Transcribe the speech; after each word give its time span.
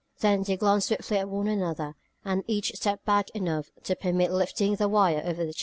Then 0.21 0.41
they 0.41 0.57
glanced 0.57 0.87
swiftly 0.87 1.17
at 1.19 1.29
one 1.29 1.47
another, 1.47 1.93
and 2.25 2.43
each 2.47 2.71
stepped 2.73 3.05
back 3.05 3.29
enough 3.35 3.69
to 3.83 3.95
permit 3.95 4.31
lifting 4.31 4.75
the 4.77 4.89
wire 4.89 5.21
over 5.23 5.45
the 5.45 5.53
chair. 5.53 5.59